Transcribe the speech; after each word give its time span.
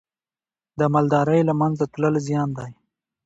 د 0.79 0.81
مالدارۍ 0.93 1.41
له 1.49 1.53
منځه 1.61 1.85
تلل 1.93 2.15
زیان 2.27 2.49
دی. 2.57 2.71